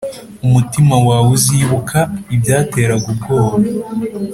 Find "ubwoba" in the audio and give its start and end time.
3.13-3.57